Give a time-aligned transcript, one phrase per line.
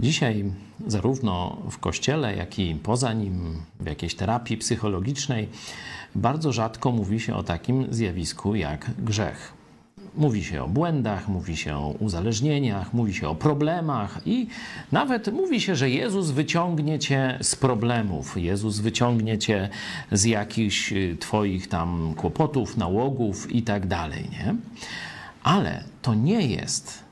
[0.00, 0.44] Dzisiaj,
[0.86, 5.48] zarówno w kościele, jak i poza nim, w jakiejś terapii psychologicznej,
[6.14, 9.52] bardzo rzadko mówi się o takim zjawisku jak grzech.
[10.16, 14.46] Mówi się o błędach, mówi się o uzależnieniach, mówi się o problemach i
[14.92, 19.68] nawet mówi się, że Jezus wyciągnie cię z problemów, Jezus wyciągnie cię
[20.12, 24.54] z jakichś y, twoich tam kłopotów, nałogów i tak dalej, nie?
[25.42, 27.04] Ale to nie jest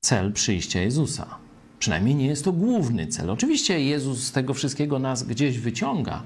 [0.00, 1.45] cel przyjścia Jezusa.
[1.86, 3.30] Przynajmniej nie jest to główny cel.
[3.30, 6.22] Oczywiście Jezus z tego wszystkiego nas gdzieś wyciąga,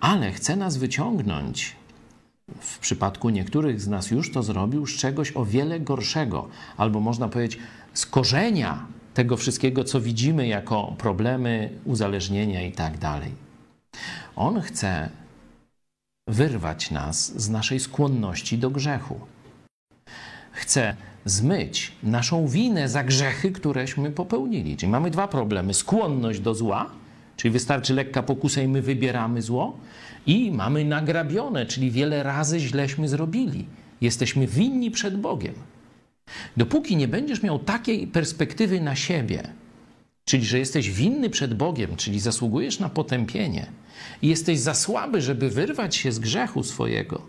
[0.00, 1.76] ale chce nas wyciągnąć.
[2.60, 7.28] W przypadku niektórych z nas już to zrobił z czegoś o wiele gorszego, albo można
[7.28, 7.58] powiedzieć
[7.94, 13.32] z korzenia tego wszystkiego, co widzimy jako problemy, uzależnienia i tak dalej.
[14.36, 15.08] On chce
[16.28, 19.20] wyrwać nas z naszej skłonności do grzechu.
[20.52, 24.76] Chce zmyć naszą winę za grzechy, któreśmy popełnili.
[24.76, 26.90] Czyli mamy dwa problemy: skłonność do zła,
[27.36, 29.76] czyli wystarczy lekka pokusa i my wybieramy zło,
[30.26, 33.66] i mamy nagrabione, czyli wiele razy źleśmy zrobili.
[34.00, 35.54] Jesteśmy winni przed Bogiem.
[36.56, 39.42] Dopóki nie będziesz miał takiej perspektywy na siebie,
[40.24, 43.66] czyli że jesteś winny przed Bogiem, czyli zasługujesz na potępienie
[44.22, 47.22] i jesteś za słaby, żeby wyrwać się z grzechu swojego,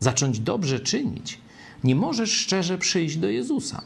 [0.00, 1.38] zacząć dobrze czynić,
[1.84, 3.82] nie możesz szczerze przyjść do Jezusa.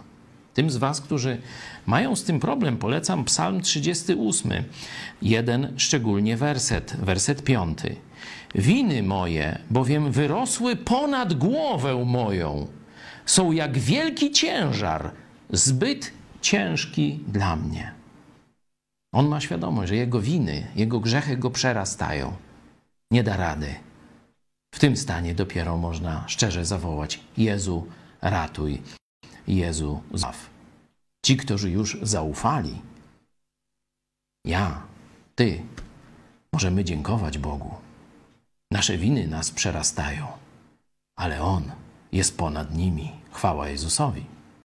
[0.55, 1.39] Tym z Was, którzy
[1.87, 4.53] mają z tym problem, polecam Psalm 38,
[5.23, 7.97] jeden szczególnie werset, werset piąty.
[8.55, 12.67] Winy moje, bowiem wyrosły ponad głowę moją,
[13.27, 15.11] są jak wielki ciężar,
[15.51, 17.93] zbyt ciężki dla mnie.
[19.13, 22.33] On ma świadomość, że jego winy, jego grzechy go przerastają.
[23.11, 23.75] Nie da rady.
[24.75, 27.87] W tym stanie dopiero można szczerze zawołać: Jezu,
[28.21, 28.83] ratuj,
[29.47, 30.51] Jezu, zbaw.
[31.27, 32.83] Ci, którzy już zaufali,
[34.45, 34.83] ja,
[35.35, 35.63] Ty,
[36.53, 37.75] możemy dziękować Bogu.
[38.71, 40.27] Nasze winy nas przerastają,
[41.17, 41.73] ale On
[42.13, 43.13] jest ponad nimi.
[43.31, 44.25] Chwała Jezusowi.